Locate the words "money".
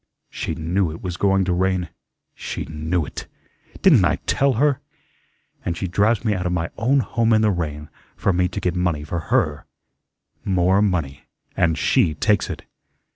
8.75-9.03, 10.81-11.25